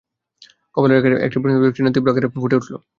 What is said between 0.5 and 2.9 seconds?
কপালের রেখায় রেখায় একটি প্রশ্নবোধক চিহ্ন তীব্র আকারে ফুটে উঠল।